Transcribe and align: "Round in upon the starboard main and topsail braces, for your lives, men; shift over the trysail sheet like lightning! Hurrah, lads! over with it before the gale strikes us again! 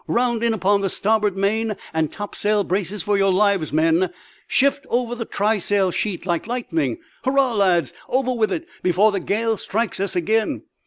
"Round 0.07 0.43
in 0.43 0.51
upon 0.51 0.81
the 0.81 0.89
starboard 0.89 1.37
main 1.37 1.75
and 1.93 2.11
topsail 2.11 2.63
braces, 2.63 3.03
for 3.03 3.19
your 3.19 3.31
lives, 3.31 3.71
men; 3.71 4.11
shift 4.47 4.87
over 4.89 5.13
the 5.13 5.25
trysail 5.27 5.91
sheet 5.91 6.25
like 6.25 6.47
lightning! 6.47 6.97
Hurrah, 7.23 7.53
lads! 7.53 7.93
over 8.09 8.33
with 8.33 8.51
it 8.51 8.67
before 8.81 9.11
the 9.11 9.19
gale 9.19 9.57
strikes 9.57 9.99
us 9.99 10.15
again! 10.15 10.63